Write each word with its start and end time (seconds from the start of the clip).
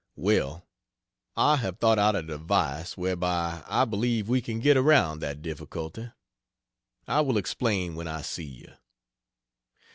Well, 0.15 0.65
I 1.37 1.57
have 1.57 1.77
thought 1.77 1.99
out 1.99 2.15
a 2.15 2.23
device 2.23 2.97
whereby 2.97 3.63
I 3.67 3.85
believe 3.85 4.27
we 4.27 4.41
can 4.41 4.59
get 4.59 4.75
around 4.75 5.19
that 5.19 5.43
difficulty. 5.43 6.09
I 7.07 7.21
will 7.21 7.37
explain 7.37 7.93
when 7.93 8.07
I 8.07 8.23
see 8.23 8.45
you. 8.45 8.71